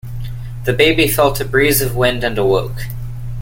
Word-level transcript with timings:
The 0.65 0.73
baby 0.73 1.07
felt 1.07 1.39
a 1.41 1.45
breeze 1.45 1.79
of 1.79 1.95
wind 1.95 2.23
and 2.23 2.35
awoke. 2.39 2.85